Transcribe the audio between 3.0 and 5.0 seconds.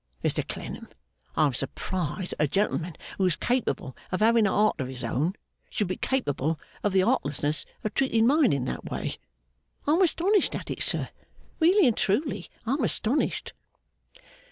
who is capable of having a heart of